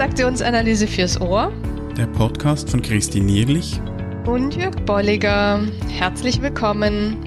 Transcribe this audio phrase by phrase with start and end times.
[0.00, 1.52] Transaktionsanalyse fürs Ohr.
[1.94, 3.78] Der Podcast von Christine Nierlich
[4.24, 5.60] und Jörg Bolliger.
[5.90, 7.18] Herzlich willkommen.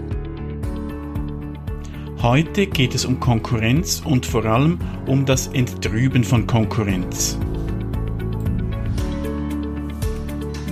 [2.19, 7.37] Heute geht es um Konkurrenz und vor allem um das Enttrüben von Konkurrenz.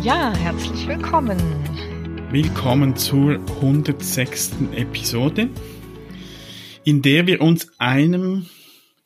[0.02, 1.38] Ja, herzlich willkommen.
[2.32, 4.54] Willkommen zur 106.
[4.76, 5.50] Episode,
[6.84, 8.48] in der wir uns einem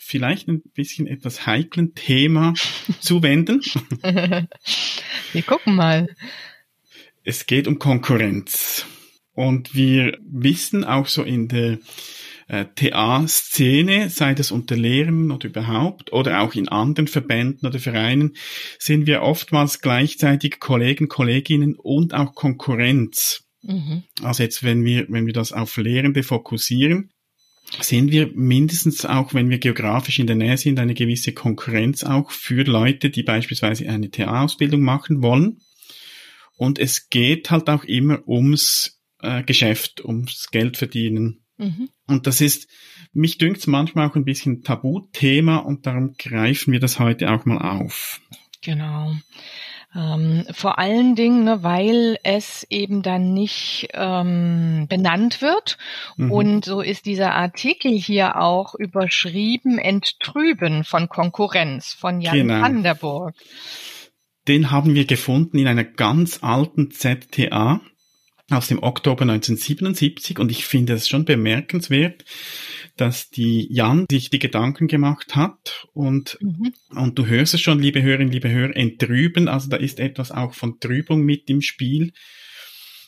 [0.06, 2.54] vielleicht ein bisschen etwas heiklen Thema
[3.00, 3.62] zuwenden.
[4.02, 6.08] wir gucken mal.
[7.24, 8.86] Es geht um Konkurrenz.
[9.34, 11.80] Und wir wissen auch so in der
[12.48, 18.36] äh, TA-Szene, sei das unter Lehrern oder überhaupt, oder auch in anderen Verbänden oder Vereinen,
[18.78, 23.44] sind wir oftmals gleichzeitig Kollegen, Kolleginnen und auch Konkurrenz.
[23.64, 24.04] Mhm.
[24.22, 27.10] Also jetzt, wenn wir, wenn wir das auf Lehrende fokussieren,
[27.80, 32.32] sehen wir mindestens auch, wenn wir geografisch in der Nähe sind, eine gewisse Konkurrenz auch
[32.32, 35.60] für Leute, die beispielsweise eine TA-Ausbildung machen wollen.
[36.58, 41.44] Und es geht halt auch immer ums äh, Geschäft, ums Geld verdienen.
[41.58, 41.90] Mhm.
[42.08, 42.68] Und das ist,
[43.14, 47.58] mich dünkt manchmal auch ein bisschen Tabuthema und darum greifen wir das heute auch mal
[47.58, 48.22] auf.
[48.62, 49.16] Genau.
[49.94, 55.78] Ähm, vor allen Dingen, ne, weil es eben dann nicht ähm, benannt wird.
[56.18, 56.32] Mhm.
[56.32, 62.62] Und so ist dieser Artikel hier auch überschrieben, Enttrüben von Konkurrenz von Jan genau.
[62.62, 63.36] van der Burg.
[64.48, 67.82] Den haben wir gefunden in einer ganz alten ZTA
[68.52, 72.26] aus dem Oktober 1977 und ich finde es schon bemerkenswert,
[72.96, 76.74] dass die Jan sich die Gedanken gemacht hat und, mhm.
[76.90, 80.54] und du hörst es schon, liebe Hörerinnen, liebe Hörer, entrüben, also da ist etwas auch
[80.54, 82.14] von Trübung mit im Spiel.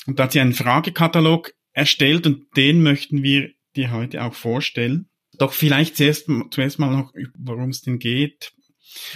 [0.08, 5.10] Und da hat sie einen Fragekatalog erstellt und den möchten wir dir heute auch vorstellen.
[5.38, 8.54] Doch vielleicht zuerst, zuerst mal noch, worum es denn geht.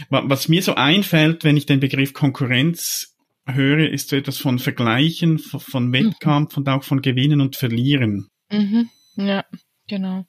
[0.10, 3.16] Was mir so einfällt, wenn ich den Begriff Konkurrenz
[3.48, 5.94] höre, ist so etwas von Vergleichen, von mhm.
[5.94, 8.30] Wettkampf und auch von Gewinnen und Verlieren.
[8.52, 8.90] Mhm.
[9.16, 9.46] Ja,
[9.88, 10.26] genau.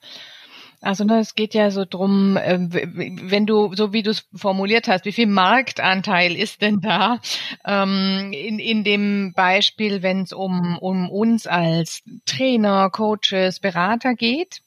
[0.83, 4.89] Also ne, es geht ja so drum, äh, wenn du, so wie du es formuliert
[4.89, 7.21] hast, wie viel Marktanteil ist denn da
[7.65, 14.61] ähm, in, in dem Beispiel, wenn es um, um uns als Trainer, Coaches, Berater geht?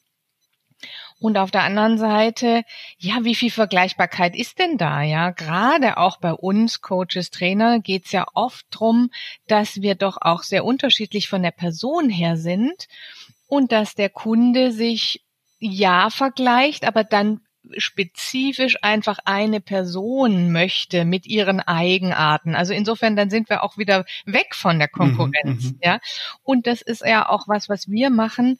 [1.18, 2.62] Und auf der anderen Seite,
[2.98, 5.02] ja, wie viel Vergleichbarkeit ist denn da?
[5.02, 9.10] Ja, gerade auch bei uns Coaches, Trainer geht es ja oft drum,
[9.46, 12.86] dass wir doch auch sehr unterschiedlich von der Person her sind
[13.46, 15.24] und dass der Kunde sich
[15.58, 17.40] ja vergleicht, aber dann
[17.78, 22.54] spezifisch einfach eine Person möchte mit ihren Eigenarten.
[22.54, 25.98] Also insofern, dann sind wir auch wieder weg von der mhm, Konkurrenz, mhm, ja.
[26.42, 28.58] Und das ist ja auch was, was wir machen.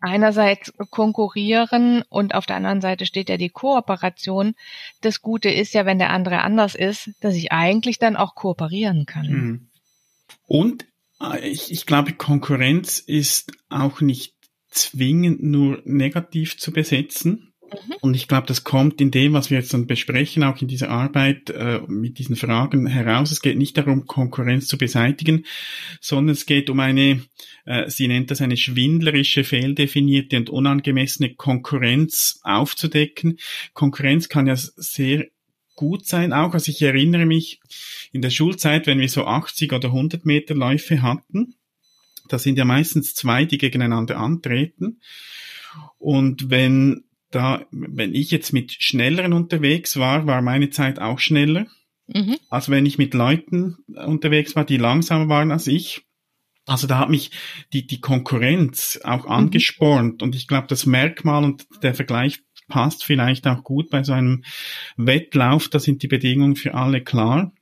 [0.00, 4.54] Einerseits konkurrieren und auf der anderen Seite steht ja die Kooperation.
[5.00, 9.06] Das Gute ist ja, wenn der andere anders ist, dass ich eigentlich dann auch kooperieren
[9.06, 9.26] kann.
[9.26, 9.68] Mhm.
[10.46, 10.86] Und
[11.20, 14.34] äh, ich, ich glaube, Konkurrenz ist auch nicht
[14.70, 17.47] zwingend nur negativ zu besetzen.
[17.70, 17.94] Mhm.
[18.00, 20.90] Und ich glaube, das kommt in dem, was wir jetzt dann besprechen, auch in dieser
[20.90, 23.30] Arbeit äh, mit diesen Fragen heraus.
[23.30, 25.44] Es geht nicht darum, Konkurrenz zu beseitigen,
[26.00, 27.22] sondern es geht um eine,
[27.64, 33.38] äh, sie nennt das eine schwindlerische, fehldefinierte und unangemessene Konkurrenz aufzudecken.
[33.74, 35.26] Konkurrenz kann ja sehr
[35.74, 36.54] gut sein auch.
[36.54, 37.60] Also ich erinnere mich
[38.12, 41.54] in der Schulzeit, wenn wir so 80 oder 100 Meter Läufe hatten,
[42.28, 45.00] das sind ja meistens zwei, die gegeneinander antreten.
[45.98, 51.66] Und wenn da, wenn ich jetzt mit Schnelleren unterwegs war, war meine Zeit auch schneller.
[52.06, 52.38] Mhm.
[52.48, 56.02] Also wenn ich mit Leuten unterwegs war, die langsamer waren als ich.
[56.66, 57.30] Also da hat mich
[57.72, 59.30] die, die Konkurrenz auch mhm.
[59.30, 60.22] angespornt.
[60.22, 64.44] Und ich glaube, das Merkmal und der Vergleich passt vielleicht auch gut bei so einem
[64.96, 65.68] Wettlauf.
[65.68, 67.52] Da sind die Bedingungen für alle klar.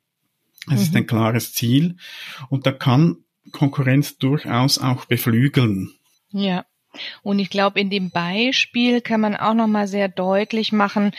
[0.67, 0.83] Es mhm.
[0.83, 1.97] ist ein klares Ziel.
[2.49, 3.19] Und da kann
[3.53, 5.93] Konkurrenz durchaus auch beflügeln.
[6.31, 6.67] Ja.
[7.23, 11.13] Und ich glaube, in dem Beispiel kann man auch noch mal sehr deutlich machen,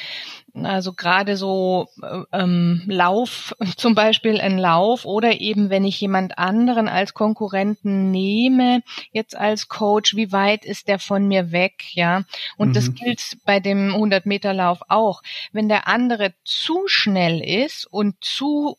[0.64, 6.38] also gerade so äh, ähm, Lauf, zum Beispiel ein Lauf oder eben wenn ich jemand
[6.38, 8.82] anderen als Konkurrenten nehme,
[9.12, 12.24] jetzt als Coach, wie weit ist der von mir weg, ja?
[12.58, 12.74] Und mhm.
[12.74, 15.22] das gilt bei dem 100 Meter Lauf auch.
[15.52, 18.78] Wenn der andere zu schnell ist und zu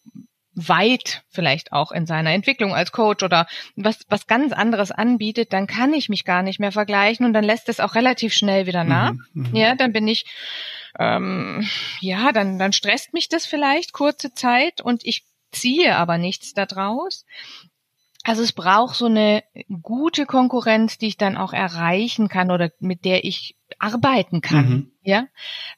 [0.66, 3.46] weit vielleicht auch in seiner Entwicklung als Coach oder
[3.76, 7.44] was, was ganz anderes anbietet, dann kann ich mich gar nicht mehr vergleichen und dann
[7.44, 9.12] lässt es auch relativ schnell wieder nach.
[9.12, 9.56] Mhm, mhm.
[9.56, 10.26] ja, dann bin ich,
[10.98, 11.68] ähm,
[12.00, 17.24] ja, dann, dann stresst mich das vielleicht kurze Zeit und ich ziehe aber nichts daraus.
[18.24, 19.42] Also es braucht so eine
[19.80, 24.68] gute Konkurrenz, die ich dann auch erreichen kann oder mit der ich arbeiten kann.
[24.68, 24.92] Mhm.
[25.02, 25.26] Ja,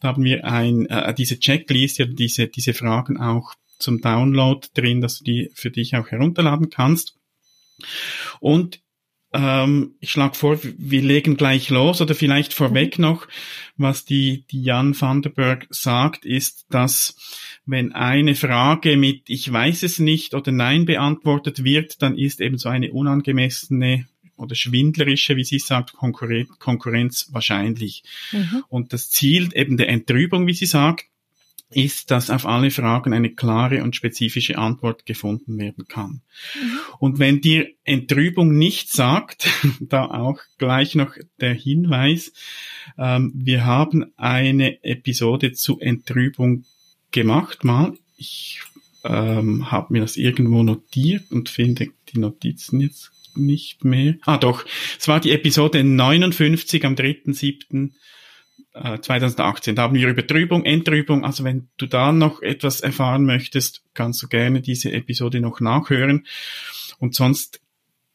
[0.00, 5.18] Da haben wir ein, äh, diese Checkliste, diese, diese Fragen auch zum Download drin, dass
[5.18, 7.14] du die für dich auch herunterladen kannst.
[8.40, 8.80] Und
[9.32, 13.02] ähm, ich schlage vor, wir legen gleich los oder vielleicht vorweg mhm.
[13.02, 13.28] noch,
[13.76, 17.16] was die, die Jan van der Berg sagt, ist, dass
[17.64, 22.58] wenn eine Frage mit Ich weiß es nicht oder Nein beantwortet wird, dann ist eben
[22.58, 24.06] so eine unangemessene
[24.36, 28.02] oder schwindlerische, wie sie sagt, Konkurrenz wahrscheinlich.
[28.32, 28.64] Mhm.
[28.68, 31.09] Und das Ziel eben der Entrübung, wie sie sagt,
[31.70, 36.22] ist, dass auf alle Fragen eine klare und spezifische Antwort gefunden werden kann.
[36.54, 36.78] Mhm.
[36.98, 39.48] Und wenn dir Entrübung nicht sagt,
[39.80, 42.32] da auch gleich noch der Hinweis,
[42.98, 46.64] ähm, wir haben eine Episode zu Entrübung
[47.12, 47.94] gemacht mal.
[48.16, 48.60] Ich
[49.04, 54.16] ähm, habe mir das irgendwo notiert und finde die Notizen jetzt nicht mehr.
[54.22, 54.64] Ah doch,
[54.98, 57.92] es war die Episode 59 am 3.7.
[58.72, 59.72] 2018.
[59.72, 61.24] Äh, da haben wir über Trübung, Enttrübung.
[61.24, 66.26] Also wenn du da noch etwas erfahren möchtest, kannst du gerne diese Episode noch nachhören.
[66.98, 67.60] Und sonst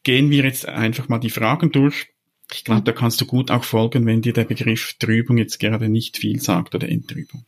[0.02, 2.08] gehen wir jetzt einfach mal die Fragen durch.
[2.52, 5.88] Ich glaube, da kannst du gut auch folgen, wenn dir der Begriff Trübung jetzt gerade
[5.88, 7.44] nicht viel sagt oder Enttrübung.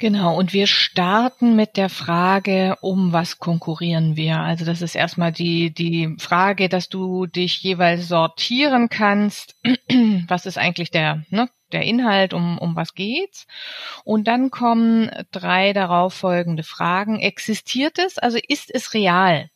[0.00, 4.38] Genau, und wir starten mit der Frage, um was konkurrieren wir?
[4.38, 9.56] Also das ist erstmal die, die Frage, dass du dich jeweils sortieren kannst.
[10.28, 13.46] Was ist eigentlich der, ne, der Inhalt, um, um was geht's?
[14.04, 17.18] Und dann kommen drei darauf folgende Fragen.
[17.18, 18.18] Existiert es?
[18.18, 19.50] Also ist es real?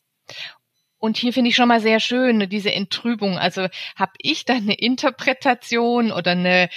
[1.02, 3.36] Und hier finde ich schon mal sehr schön diese Entrübung.
[3.36, 3.66] Also
[3.96, 6.68] habe ich da eine Interpretation oder eine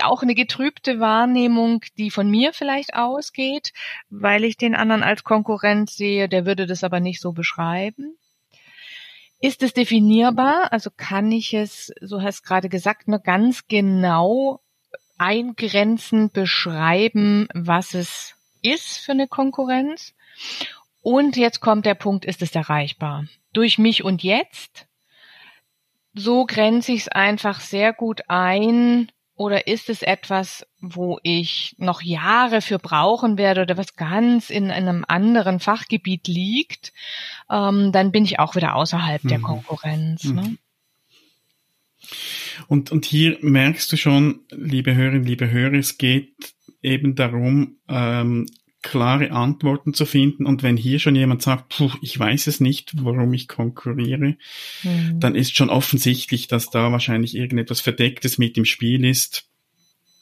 [0.00, 3.74] auch eine getrübte Wahrnehmung, die von mir vielleicht ausgeht,
[4.08, 8.16] weil ich den anderen als Konkurrent sehe, der würde das aber nicht so beschreiben.
[9.38, 10.72] Ist es definierbar?
[10.72, 14.62] Also kann ich es, so hast gerade gesagt, nur ganz genau
[15.18, 20.14] eingrenzen, beschreiben, was es ist für eine Konkurrenz?
[21.02, 23.26] Und jetzt kommt der Punkt, ist es erreichbar?
[23.58, 24.86] Durch mich und jetzt?
[26.14, 29.10] So grenze ich es einfach sehr gut ein.
[29.34, 34.70] Oder ist es etwas, wo ich noch Jahre für brauchen werde oder was ganz in
[34.70, 36.92] einem anderen Fachgebiet liegt?
[37.50, 39.28] Ähm, dann bin ich auch wieder außerhalb mhm.
[39.28, 40.22] der Konkurrenz.
[40.22, 40.42] Ne?
[40.42, 40.58] Mhm.
[42.68, 48.46] Und, und hier merkst du schon, liebe Hörerinnen, liebe Hörer, es geht eben darum, ähm,
[48.82, 50.46] klare Antworten zu finden.
[50.46, 54.36] Und wenn hier schon jemand sagt, puh, ich weiß es nicht, warum ich konkurriere,
[54.82, 55.20] mhm.
[55.20, 59.48] dann ist schon offensichtlich, dass da wahrscheinlich irgendetwas Verdecktes mit im Spiel ist.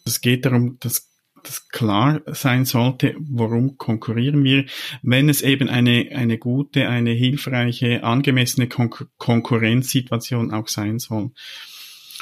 [0.05, 1.11] Es geht darum, dass
[1.43, 4.65] das klar sein sollte, warum konkurrieren wir,
[5.03, 11.31] wenn es eben eine, eine gute, eine hilfreiche, angemessene Kon Konkurrenzsituation auch sein soll.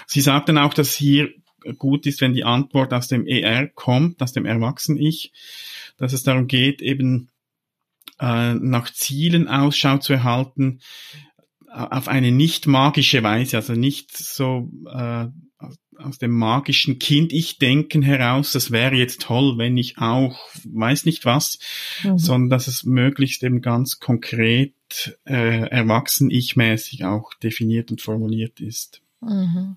[0.06, 1.31] Sie sagten auch, dass hier
[1.78, 5.32] gut ist, wenn die Antwort aus dem ER kommt, aus dem Erwachsenen-Ich
[5.96, 7.31] dass es darum geht, eben
[8.20, 10.81] äh, nach Zielen Ausschau zu erhalten,
[11.70, 15.27] auf eine nicht magische Weise, also nicht so äh,
[15.96, 21.58] aus dem magischen Kind-Ich-Denken heraus, das wäre jetzt toll, wenn ich auch weiß nicht was,
[22.03, 22.19] mhm.
[22.19, 24.74] sondern dass es möglichst eben ganz konkret
[25.24, 29.03] äh, erwachsen-ich-mäßig auch definiert und formuliert ist.
[29.20, 29.77] Mhm.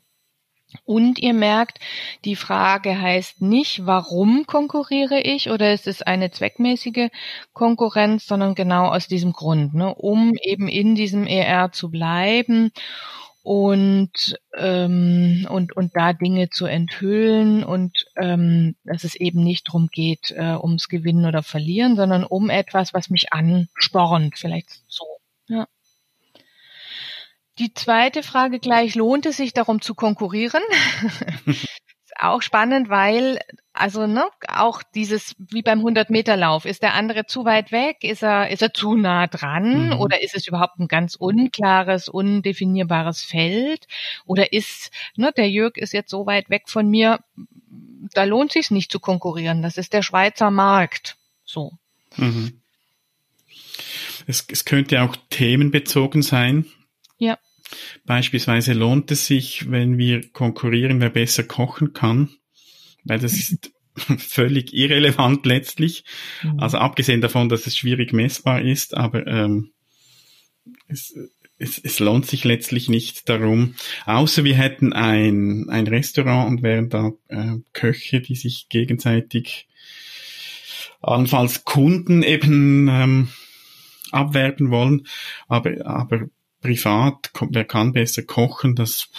[0.83, 1.79] Und ihr merkt,
[2.25, 7.09] die Frage heißt nicht, warum konkurriere ich oder ist es eine zweckmäßige
[7.53, 12.71] Konkurrenz, sondern genau aus diesem Grund, ne, um eben in diesem ER zu bleiben
[13.43, 19.87] und ähm, und und da Dinge zu enthüllen und ähm, dass es eben nicht darum
[19.87, 25.05] geht, äh, ums Gewinnen oder Verlieren, sondern um etwas, was mich anspornt, vielleicht so.
[27.59, 30.61] Die zweite Frage gleich, lohnt es sich darum zu konkurrieren?
[32.19, 33.39] auch spannend, weil
[33.73, 37.97] also ne, auch dieses wie beim 100 Meter Lauf ist der andere zu weit weg,
[38.01, 39.99] ist er ist er zu nah dran mhm.
[39.99, 43.87] oder ist es überhaupt ein ganz unklares, undefinierbares Feld
[44.25, 47.19] oder ist ne, der Jörg ist jetzt so weit weg von mir,
[48.13, 49.61] da lohnt sich nicht zu konkurrieren.
[49.61, 51.17] Das ist der Schweizer Markt.
[51.45, 51.73] So.
[52.15, 52.61] Mhm.
[54.25, 56.65] Es, es könnte auch themenbezogen sein.
[57.17, 57.37] Ja.
[58.05, 62.29] Beispielsweise lohnt es sich, wenn wir konkurrieren, wer besser kochen kann,
[63.03, 63.71] weil das ist
[64.17, 66.03] völlig irrelevant letztlich.
[66.43, 66.59] Mhm.
[66.59, 69.71] Also abgesehen davon, dass es schwierig messbar ist, aber ähm,
[70.87, 71.13] es,
[71.57, 76.89] es, es lohnt sich letztlich nicht darum, außer wir hätten ein, ein Restaurant und wären
[76.89, 79.67] da äh, Köche, die sich gegenseitig
[81.01, 83.27] allenfalls Kunden eben ähm,
[84.11, 85.07] abwerten wollen,
[85.47, 86.27] aber, aber
[86.61, 89.09] privat, wer kann besser kochen, das,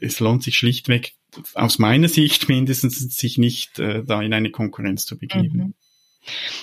[0.00, 1.14] es lohnt sich schlichtweg
[1.54, 5.58] aus meiner Sicht mindestens sich nicht äh, da in eine Konkurrenz zu begeben.
[5.58, 5.74] Mhm.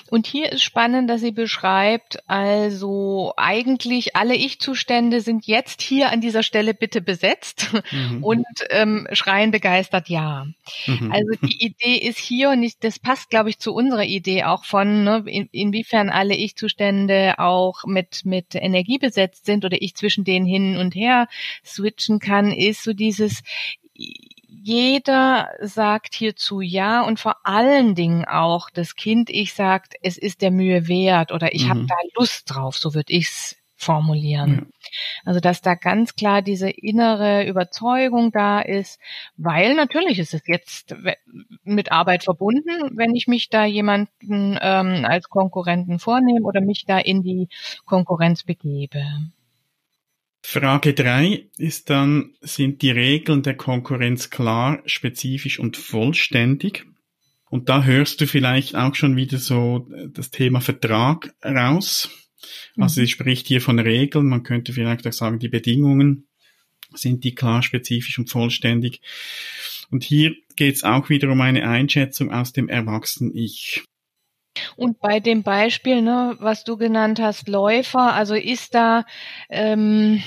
[0.10, 6.22] Und hier ist spannend, dass sie beschreibt, also eigentlich alle Ich-Zustände sind jetzt hier an
[6.22, 8.24] dieser Stelle bitte besetzt mhm.
[8.24, 10.48] und ähm, schreien begeistert ja.
[10.86, 11.12] Mhm.
[11.12, 14.66] Also die Idee ist hier und ich, das passt, glaube ich, zu unserer Idee auch
[14.66, 20.24] von, ne, in, inwiefern alle Ich-Zustände auch mit, mit Energie besetzt sind oder ich zwischen
[20.24, 21.28] denen hin und her
[21.64, 23.44] switchen kann, ist so dieses
[24.62, 30.42] jeder sagt hierzu ja und vor allen Dingen auch das Kind ich sagt, es ist
[30.42, 31.70] der Mühe wert oder ich mhm.
[31.70, 34.52] habe da Lust drauf, so würde ich's formulieren.
[34.52, 34.90] Ja.
[35.26, 39.00] Also dass da ganz klar diese innere Überzeugung da ist,
[39.38, 40.96] weil natürlich ist es jetzt
[41.64, 46.98] mit Arbeit verbunden, wenn ich mich da jemanden ähm, als Konkurrenten vornehme oder mich da
[46.98, 47.50] in die
[47.86, 49.04] Konkurrenz begebe.
[50.48, 56.86] Frage drei ist dann, sind die Regeln der Konkurrenz klar, spezifisch und vollständig?
[57.50, 62.10] Und da hörst du vielleicht auch schon wieder so das Thema Vertrag raus.
[62.78, 63.08] Also sie mhm.
[63.08, 66.28] spricht hier von Regeln, man könnte vielleicht auch sagen, die Bedingungen
[66.94, 69.02] sind die klar, spezifisch und vollständig.
[69.90, 73.84] Und hier geht es auch wieder um eine Einschätzung aus dem Erwachsenen-Ich.
[74.76, 79.06] Und bei dem Beispiel, ne, was du genannt hast, Läufer, also ist da,
[79.50, 80.24] ähm,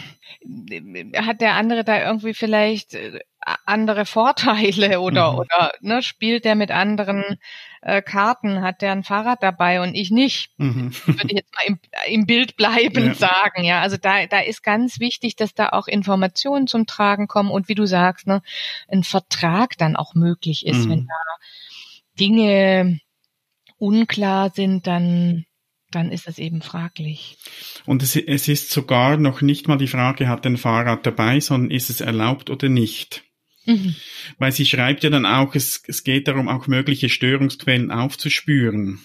[1.17, 3.21] hat der andere da irgendwie vielleicht äh,
[3.65, 5.39] andere Vorteile oder mhm.
[5.39, 7.39] oder ne, spielt der mit anderen
[7.81, 10.93] äh, Karten, hat der ein Fahrrad dabei und ich nicht, mhm.
[11.07, 13.15] würde ich jetzt mal im, im Bild bleiben ja.
[13.15, 13.81] sagen, ja.
[13.81, 17.75] Also da da ist ganz wichtig, dass da auch Informationen zum Tragen kommen und wie
[17.75, 18.43] du sagst, ne,
[18.89, 20.91] ein Vertrag dann auch möglich ist, mhm.
[20.91, 21.15] wenn da
[22.19, 23.01] Dinge
[23.79, 25.45] unklar sind, dann
[25.91, 27.39] dann ist es eben fraglich.
[27.87, 31.71] Und es, es ist sogar noch nicht mal die Frage, hat ein Fahrrad dabei, sondern
[31.71, 33.25] ist es erlaubt oder nicht?
[33.65, 33.95] Mhm.
[34.39, 39.01] Weil sie schreibt ja dann auch, es, es geht darum, auch mögliche Störungsquellen aufzuspüren.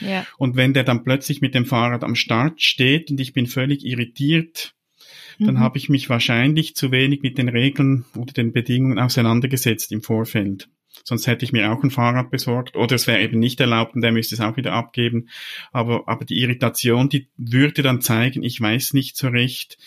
[0.00, 0.26] Ja.
[0.38, 3.84] Und wenn der dann plötzlich mit dem Fahrrad am Start steht und ich bin völlig
[3.84, 4.74] irritiert,
[5.38, 5.60] dann mhm.
[5.60, 10.68] habe ich mich wahrscheinlich zu wenig mit den Regeln oder den Bedingungen auseinandergesetzt im Vorfeld.
[11.04, 12.76] Sonst hätte ich mir auch ein Fahrrad besorgt.
[12.76, 15.28] Oder es wäre eben nicht erlaubt und der müsste es auch wieder abgeben.
[15.72, 19.78] Aber, aber die Irritation, die würde dann zeigen, ich weiß nicht so recht,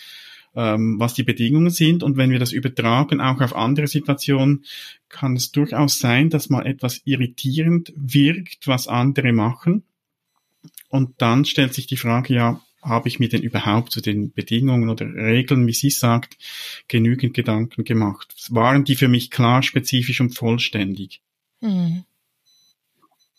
[0.54, 2.02] ähm, was die Bedingungen sind.
[2.02, 4.64] Und wenn wir das übertragen, auch auf andere Situationen,
[5.08, 9.84] kann es durchaus sein, dass mal etwas irritierend wirkt, was andere machen.
[10.88, 14.88] Und dann stellt sich die Frage, ja, habe ich mir denn überhaupt zu den Bedingungen
[14.88, 16.36] oder Regeln, wie sie sagt,
[16.88, 18.34] genügend Gedanken gemacht?
[18.50, 21.20] Waren die für mich klar, spezifisch und vollständig?
[21.60, 22.04] Hm.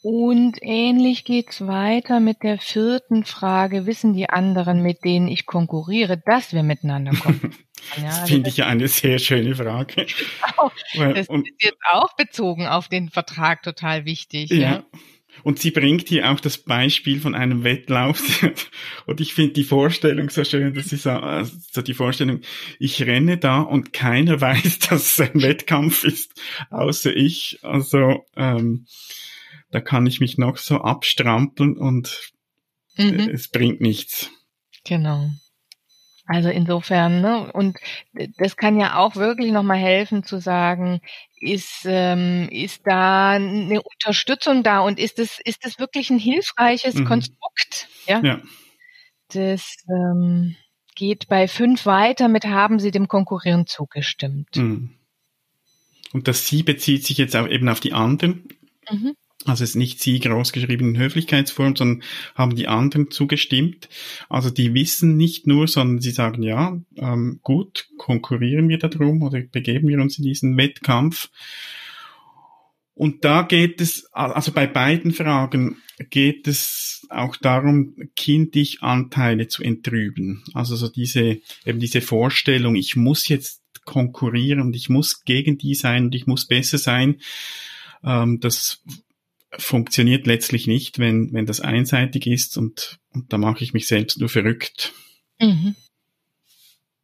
[0.04, 3.86] Und ähnlich geht's weiter mit der vierten Frage.
[3.86, 7.56] Wissen die anderen, mit denen ich konkurriere, dass wir miteinander kommen?
[7.96, 10.08] Ja, das also finde ich ja eine sehr schöne Frage.
[10.58, 14.50] Auch, das ist jetzt auch bezogen auf den Vertrag total wichtig.
[14.50, 14.58] Ja.
[14.58, 14.84] ja.
[15.48, 18.44] Und sie bringt hier auch das Beispiel von einem Wettlauf.
[19.06, 22.42] und ich finde die Vorstellung so schön, dass sie sagt, also die Vorstellung,
[22.80, 26.34] ich renne da und keiner weiß, dass es ein Wettkampf ist,
[26.70, 27.60] außer ich.
[27.62, 28.88] Also ähm,
[29.72, 32.34] da kann ich mich noch so abstrampeln und
[32.98, 33.30] mhm.
[33.34, 34.30] es bringt nichts.
[34.84, 35.30] Genau.
[36.26, 37.78] Also insofern, ne, und
[38.38, 41.00] das kann ja auch wirklich nochmal helfen zu sagen,
[41.40, 46.96] ist, ähm, ist da eine Unterstützung da und ist es, ist es wirklich ein hilfreiches
[46.96, 47.06] mhm.
[47.06, 47.88] Konstrukt?
[48.08, 48.22] Ja.
[48.24, 48.42] ja.
[49.30, 50.56] Das ähm,
[50.96, 54.56] geht bei fünf weiter mit haben Sie dem Konkurrieren zugestimmt.
[54.56, 54.96] Mhm.
[56.14, 58.48] Und das Sie bezieht sich jetzt auch eben auf die anderen.
[58.90, 59.16] Mhm.
[59.48, 62.04] Also es ist nicht sie großgeschrieben in Höflichkeitsform, sondern
[62.36, 63.88] haben die anderen zugestimmt.
[64.30, 69.40] Also die wissen nicht nur, sondern sie sagen, ja, ähm, gut, konkurrieren wir darum oder
[69.40, 71.30] begeben wir uns in diesen Wettkampf.
[72.94, 75.78] Und da geht es, also bei beiden Fragen
[76.10, 80.44] geht es auch darum, kindlich Anteile zu entrüben.
[80.54, 85.76] Also so diese, eben diese Vorstellung, ich muss jetzt konkurrieren und ich muss gegen die
[85.76, 87.18] sein und ich muss besser sein.
[88.04, 88.84] Ähm, das
[89.58, 94.20] funktioniert letztlich nicht, wenn, wenn das einseitig ist und, und da mache ich mich selbst
[94.20, 94.94] nur verrückt.
[95.40, 95.76] Mhm.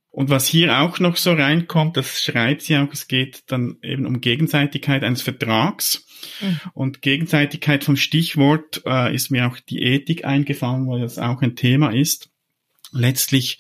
[0.10, 4.06] Und was hier auch noch so reinkommt, das schreibt sie auch, es geht dann eben
[4.06, 6.06] um Gegenseitigkeit eines Vertrags.
[6.40, 6.60] Mhm.
[6.74, 11.56] Und Gegenseitigkeit vom Stichwort äh, ist mir auch die Ethik eingefallen, weil das auch ein
[11.56, 12.30] Thema ist.
[12.92, 13.58] Letztlich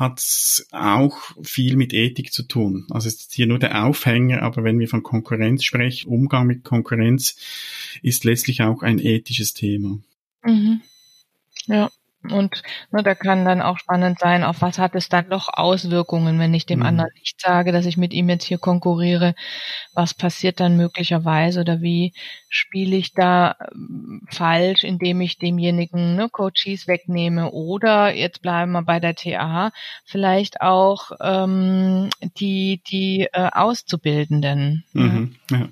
[0.00, 2.86] hat es auch viel mit Ethik zu tun.
[2.90, 6.64] Also es ist hier nur der Aufhänger, aber wenn wir von Konkurrenz sprechen, Umgang mit
[6.64, 7.36] Konkurrenz
[8.02, 10.00] ist letztlich auch ein ethisches Thema.
[10.42, 10.80] Mhm.
[11.66, 11.90] Ja.
[12.22, 16.38] Und ne, da kann dann auch spannend sein, auf was hat es dann noch Auswirkungen,
[16.38, 16.86] wenn ich dem mhm.
[16.86, 19.34] anderen nicht sage, dass ich mit ihm jetzt hier konkurriere.
[19.94, 22.12] Was passiert dann möglicherweise oder wie
[22.48, 28.82] spiele ich da ähm, falsch, indem ich demjenigen ne, Coaches wegnehme oder jetzt bleiben wir
[28.82, 29.72] bei der TA,
[30.04, 34.84] vielleicht auch ähm, die, die äh, Auszubildenden.
[34.92, 35.36] Mhm.
[35.50, 35.68] Ja.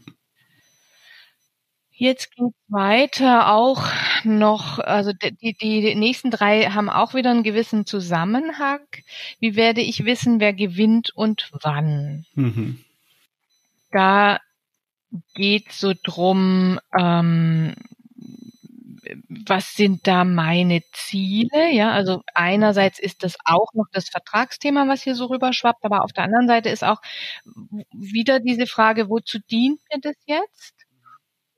[2.01, 3.83] Jetzt geht's weiter auch
[4.23, 8.79] noch, also die, die nächsten drei haben auch wieder einen gewissen Zusammenhang.
[9.41, 12.25] Wie werde ich wissen, wer gewinnt und wann?
[12.37, 12.79] Mhm.
[13.91, 14.39] Da
[15.35, 17.75] geht's so drum, ähm,
[19.29, 21.73] was sind da meine Ziele?
[21.73, 26.13] Ja, also einerseits ist das auch noch das Vertragsthema, was hier so rüberschwappt, aber auf
[26.13, 27.01] der anderen Seite ist auch
[27.93, 30.75] wieder diese Frage, wozu dient mir das jetzt?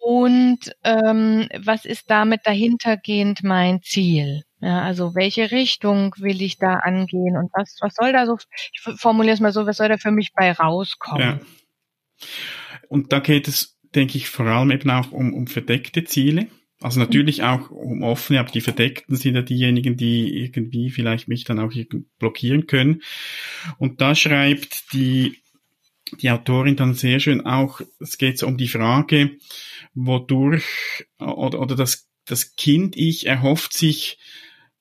[0.01, 4.43] Und ähm, was ist damit dahintergehend mein Ziel?
[4.63, 8.39] Ja, also welche Richtung will ich da angehen und was, was soll da so,
[8.73, 11.23] ich formuliere es mal so, was soll da für mich bei rauskommen?
[11.23, 11.41] Ja.
[12.89, 16.49] Und da geht es, denke ich, vor allem eben auch um, um verdeckte Ziele.
[16.83, 17.45] Also natürlich mhm.
[17.45, 21.73] auch um offene, aber die verdeckten sind ja diejenigen, die irgendwie vielleicht mich dann auch
[22.19, 23.03] blockieren können.
[23.79, 25.37] Und da schreibt die,
[26.21, 29.37] die Autorin dann sehr schön auch, es geht so um die Frage,
[29.95, 34.19] wodurch oder, oder das, das Kind ich erhofft sich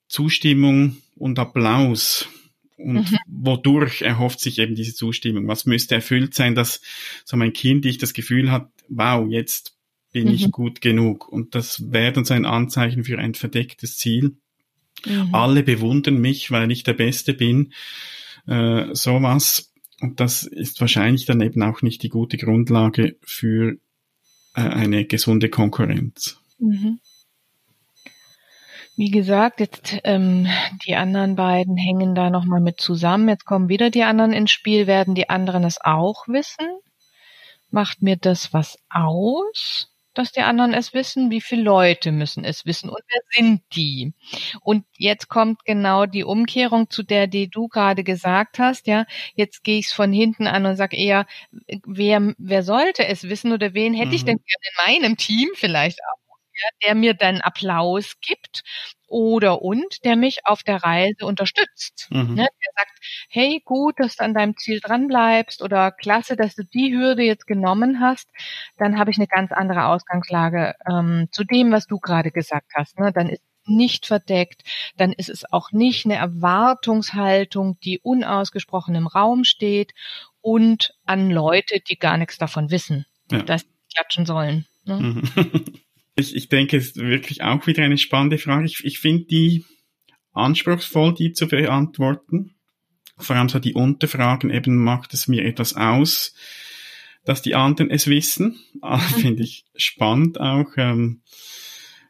[0.08, 2.28] Zustimmung und Applaus.
[2.78, 3.18] Und mhm.
[3.28, 5.48] wodurch erhofft sich eben diese Zustimmung?
[5.48, 6.82] Was müsste erfüllt sein, dass
[7.26, 9.76] so mein Kind ich das Gefühl hat, wow, jetzt
[10.12, 10.34] bin mhm.
[10.34, 11.28] ich gut genug.
[11.28, 14.38] Und das wäre dann so ein Anzeichen für ein verdecktes Ziel.
[15.06, 15.34] Mhm.
[15.34, 17.74] Alle bewundern mich, weil ich der Beste bin.
[18.48, 19.74] Äh, sowas.
[20.02, 23.78] Und das ist wahrscheinlich dann eben auch nicht die gute Grundlage für
[24.54, 26.38] eine gesunde Konkurrenz.
[26.58, 27.00] Mhm.
[28.96, 30.48] Wie gesagt, jetzt ähm,
[30.86, 33.30] die anderen beiden hängen da nochmal mit zusammen.
[33.30, 34.88] Jetzt kommen wieder die anderen ins Spiel.
[34.88, 36.68] Werden die anderen es auch wissen?
[37.72, 39.90] Macht mir das was aus?
[40.20, 44.14] Dass die anderen es wissen, wie viele Leute müssen es wissen und wer sind die?
[44.62, 49.06] Und jetzt kommt genau die Umkehrung zu der, die du gerade gesagt hast, ja.
[49.36, 51.26] Jetzt gehe ich es von hinten an und sage eher,
[51.86, 54.16] wer, wer sollte es wissen oder wen hätte mhm.
[54.16, 56.20] ich denn gerne in meinem Team vielleicht auch?
[56.86, 58.64] Der mir dann Applaus gibt
[59.10, 62.08] oder und der mich auf der Reise unterstützt.
[62.10, 62.36] Mhm.
[62.36, 66.56] Ne, der sagt, hey, gut, dass du an deinem Ziel dran bleibst oder klasse, dass
[66.56, 68.30] du die Hürde jetzt genommen hast,
[68.78, 73.00] dann habe ich eine ganz andere Ausgangslage ähm, zu dem, was du gerade gesagt hast.
[73.00, 73.12] Ne?
[73.12, 74.64] Dann ist nicht verdeckt,
[74.98, 79.94] dann ist es auch nicht eine Erwartungshaltung, die unausgesprochen im Raum steht
[80.42, 83.42] und an Leute, die gar nichts davon wissen, ja.
[83.42, 84.66] dass sie klatschen sollen.
[84.86, 84.96] Ne?
[84.96, 85.64] Mhm.
[86.20, 88.66] Ich, ich denke, es ist wirklich auch wieder eine spannende Frage.
[88.66, 89.66] Ich, ich finde die
[90.34, 92.56] anspruchsvoll, die zu beantworten.
[93.18, 96.34] Vor allem so die Unterfragen eben macht es mir etwas aus,
[97.26, 98.60] dass die anderen es wissen.
[98.82, 100.70] Ah, finde ich spannend auch.
[100.78, 101.22] Ähm,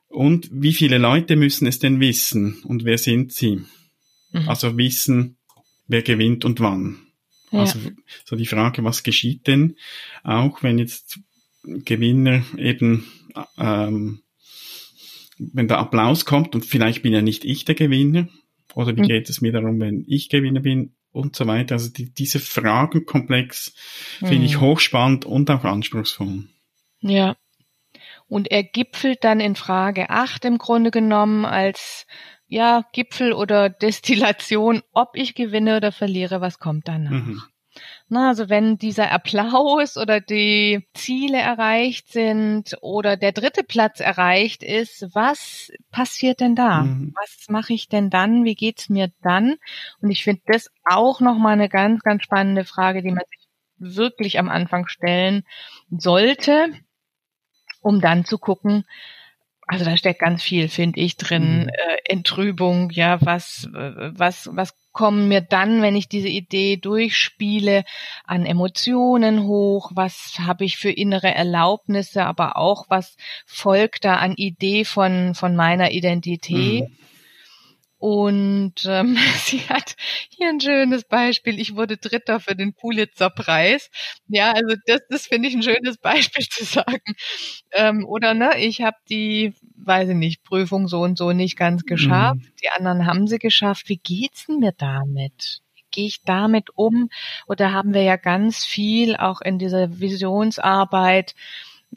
[0.07, 3.63] und wie viele Leute müssen es denn wissen und wer sind sie?
[4.31, 4.47] Mhm.
[4.47, 5.37] Also wissen,
[5.87, 6.99] wer gewinnt und wann.
[7.51, 7.61] Ja.
[7.61, 7.79] Also
[8.25, 9.77] so die Frage, was geschieht denn
[10.23, 11.19] auch, wenn jetzt
[11.63, 13.05] Gewinner eben
[13.57, 14.21] ähm,
[15.37, 18.27] wenn der Applaus kommt und vielleicht bin ja nicht ich der Gewinner
[18.75, 19.07] oder wie mhm.
[19.07, 21.75] geht es mir darum, wenn ich Gewinner bin und so weiter.
[21.75, 23.73] Also die, diese Fragenkomplex
[24.19, 24.27] mhm.
[24.27, 24.61] finde ich mhm.
[24.61, 26.47] hochspannend und auch anspruchsvoll.
[27.01, 27.35] Ja.
[28.27, 32.05] Und er gipfelt dann in Frage 8 im Grunde genommen als
[32.47, 37.11] ja, Gipfel oder Destillation, ob ich gewinne oder verliere, was kommt danach.
[37.11, 37.41] Mhm.
[38.11, 44.63] Na, also wenn dieser Applaus oder die Ziele erreicht sind oder der dritte Platz erreicht
[44.63, 46.81] ist, was passiert denn da?
[46.83, 47.13] Mhm.
[47.15, 48.45] Was mache ich denn dann?
[48.45, 49.57] Wie geht's mir dann?
[50.01, 54.39] Und ich finde das auch nochmal eine ganz, ganz spannende Frage, die man sich wirklich
[54.39, 55.43] am Anfang stellen
[55.91, 56.73] sollte,
[57.81, 58.85] um dann zu gucken,
[59.69, 61.61] also da steckt ganz viel, finde ich, drin.
[61.61, 61.69] Mhm.
[61.69, 67.83] Äh, Entrübung, ja, was, was, was kommen mir dann, wenn ich diese Idee durchspiele,
[68.25, 69.91] an Emotionen hoch?
[69.93, 75.55] Was habe ich für innere Erlaubnisse, aber auch was folgt da an Idee von, von
[75.55, 76.89] meiner Identität?
[76.89, 76.95] Mhm.
[77.99, 79.95] Und ähm, sie hat
[80.29, 81.59] hier ein schönes Beispiel.
[81.59, 83.91] Ich wurde Dritter für den Pulitzer-Preis.
[84.27, 87.15] Ja, also das, das finde ich ein schönes Beispiel zu sagen.
[87.71, 91.83] Ähm, oder ne, ich habe die, weiß ich nicht, Prüfung so und so nicht ganz
[91.83, 92.41] geschafft.
[92.41, 92.53] Mhm.
[92.63, 93.89] Die anderen haben sie geschafft.
[93.89, 95.61] Wie geht's denn mir damit?
[95.91, 97.09] gehe ich damit um?
[97.47, 101.33] Oder haben wir ja ganz viel auch in dieser Visionsarbeit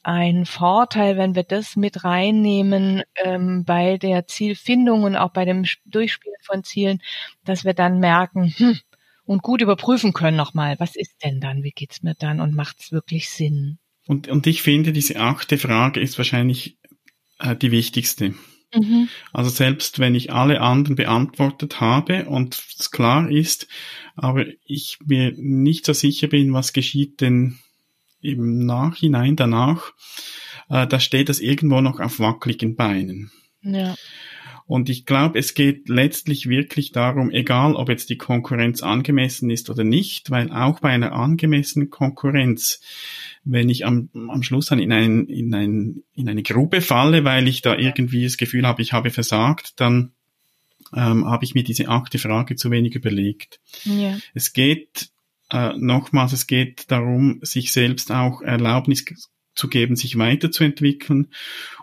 [0.03, 5.65] ein Vorteil, wenn wir das mit reinnehmen ähm, bei der Zielfindung und auch bei dem
[5.87, 7.01] Durchspielen von Zielen,
[7.45, 8.79] dass wir dann merken hm,
[9.25, 12.81] und gut überprüfen können nochmal, was ist denn dann, wie geht's mir dann und macht
[12.81, 13.79] es wirklich Sinn?
[14.07, 16.79] Und, und ich finde, diese achte Frage ist wahrscheinlich
[17.39, 18.35] äh, die wichtigste.
[18.75, 19.09] Mhm.
[19.33, 23.69] Also selbst wenn ich alle anderen beantwortet habe und es klar ist,
[24.17, 27.59] aber ich mir nicht so sicher bin, was geschieht denn
[28.23, 29.93] im Nachhinein danach,
[30.69, 33.31] äh, da steht das irgendwo noch auf wackeligen Beinen.
[33.63, 33.95] Ja.
[34.67, 39.69] Und ich glaube, es geht letztlich wirklich darum, egal ob jetzt die Konkurrenz angemessen ist
[39.69, 42.81] oder nicht, weil auch bei einer angemessenen Konkurrenz,
[43.45, 47.49] wenn ich am, am Schluss dann in, ein, in, ein, in eine Grube falle, weil
[47.49, 50.13] ich da irgendwie das Gefühl habe, ich habe versagt, dann
[50.95, 53.61] ähm, habe ich mir diese achte Frage zu wenig überlegt.
[53.85, 54.17] Ja.
[54.35, 55.11] Es geht
[55.53, 59.05] äh, nochmals, es geht darum, sich selbst auch Erlaubnis
[59.55, 61.29] zu geben, sich weiterzuentwickeln.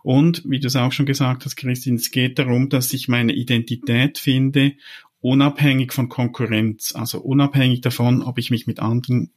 [0.01, 3.33] Und, wie du es auch schon gesagt hast, Christine, es geht darum, dass ich meine
[3.33, 4.73] Identität finde,
[5.21, 9.31] unabhängig von Konkurrenz, also unabhängig davon, ob ich mich mit anderen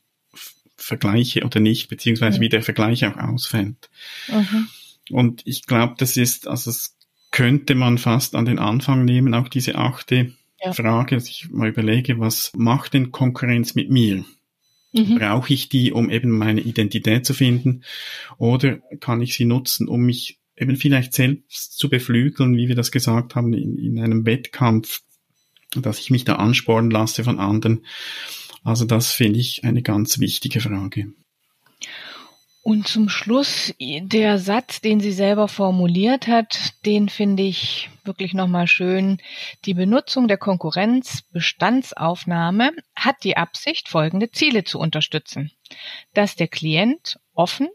[0.77, 2.43] vergleiche oder nicht, beziehungsweise mhm.
[2.43, 3.91] wie der Vergleich auch ausfällt.
[4.29, 4.69] Mhm.
[5.11, 6.97] Und ich glaube, das ist, also es
[7.31, 10.73] könnte man fast an den Anfang nehmen, auch diese achte ja.
[10.73, 14.25] Frage, dass ich mal überlege, was macht denn Konkurrenz mit mir?
[14.93, 15.19] Mhm.
[15.19, 17.83] Brauche ich die, um eben meine Identität zu finden?
[18.39, 22.93] Oder kann ich sie nutzen, um mich eben vielleicht selbst zu beflügeln, wie wir das
[22.93, 25.03] gesagt haben, in, in einem Wettkampf,
[25.75, 27.85] dass ich mich da anspornen lasse von anderen?
[28.65, 31.13] Also das finde ich eine ganz wichtige Frage.
[32.65, 38.69] Und zum Schluss der Satz, den sie selber formuliert hat, den finde ich wirklich nochmal
[38.69, 39.19] schön.
[39.65, 45.51] Die Benutzung der Konkurrenzbestandsaufnahme hat die Absicht, folgende Ziele zu unterstützen.
[46.15, 47.67] Dass der Klient offen,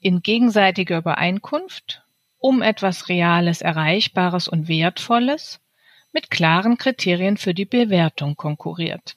[0.00, 2.02] in gegenseitiger Übereinkunft,
[2.38, 5.60] um etwas Reales, Erreichbares und Wertvolles
[6.12, 9.14] mit klaren Kriterien für die Bewertung konkurriert.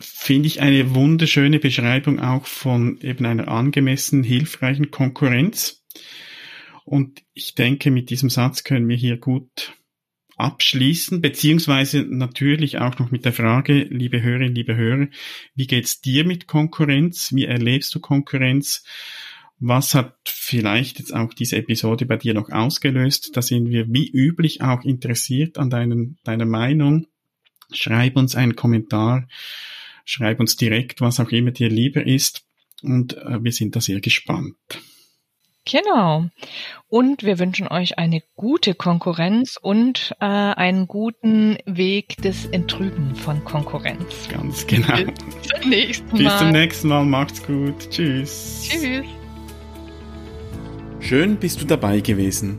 [0.00, 5.84] Finde ich eine wunderschöne Beschreibung auch von eben einer angemessen hilfreichen Konkurrenz.
[6.84, 9.72] Und ich denke, mit diesem Satz können wir hier gut
[10.36, 15.08] abschließen, beziehungsweise natürlich auch noch mit der Frage, liebe Hörerinnen, liebe Hörer,
[15.54, 17.32] wie geht's dir mit Konkurrenz?
[17.32, 18.84] Wie erlebst du Konkurrenz?
[19.60, 23.36] Was hat vielleicht jetzt auch diese Episode bei dir noch ausgelöst?
[23.36, 27.06] Da sind wir wie üblich auch interessiert an deinen, deiner Meinung.
[27.72, 29.28] Schreib uns einen Kommentar,
[30.04, 32.44] schreib uns direkt, was auch immer dir lieber ist.
[32.82, 34.56] Und äh, wir sind da sehr gespannt.
[35.64, 36.28] Genau.
[36.88, 43.42] Und wir wünschen euch eine gute Konkurrenz und äh, einen guten Weg des Entrüben von
[43.44, 44.28] Konkurrenz.
[44.28, 44.94] Ganz genau.
[44.94, 46.18] Bis zum nächsten Mal.
[46.18, 47.04] Bis zum nächsten Mal.
[47.04, 47.90] Macht's gut.
[47.90, 48.68] Tschüss.
[48.68, 49.06] Tschüss.
[51.00, 52.58] Schön bist du dabei gewesen.